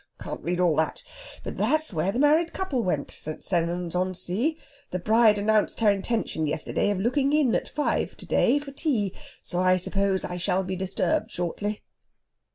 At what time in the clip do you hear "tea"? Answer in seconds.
8.71-9.13